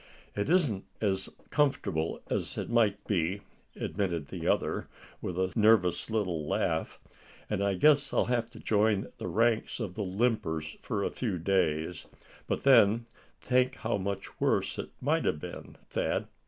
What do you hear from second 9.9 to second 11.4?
the limpers for a few